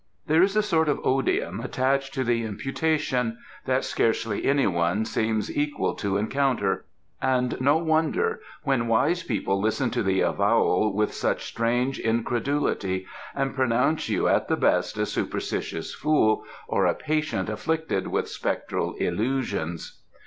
There 0.25 0.41
is 0.41 0.55
a 0.55 0.63
sort 0.63 0.89
of 0.89 0.99
odium 1.03 1.59
attached 1.59 2.11
to 2.15 2.23
the 2.23 2.43
imputation, 2.43 3.37
that 3.65 3.83
scarcely 3.85 4.45
anyone 4.45 5.05
seems 5.05 5.55
equal 5.55 5.93
to 5.97 6.17
encounter; 6.17 6.85
and 7.21 7.55
no 7.61 7.77
wonder, 7.77 8.39
when 8.63 8.87
wise 8.87 9.21
people 9.21 9.61
listen 9.61 9.91
to 9.91 10.01
the 10.01 10.21
avowal 10.21 10.91
with 10.95 11.13
such 11.13 11.45
strange 11.45 11.99
incredulity, 11.99 13.05
and 13.35 13.53
pronounce 13.53 14.09
you 14.09 14.27
at 14.27 14.47
the 14.47 14.57
best 14.57 14.97
a 14.97 15.05
superstitious 15.05 15.93
fool, 15.93 16.45
or 16.67 16.87
a 16.87 16.95
patient 16.95 17.47
afflicted 17.47 18.07
with 18.07 18.27
spectral 18.27 18.95
illusions. 18.95 20.01